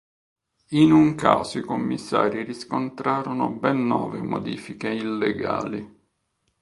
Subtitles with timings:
[0.69, 5.99] In un caso i commissari riscontrarono ben nove modifiche illegali.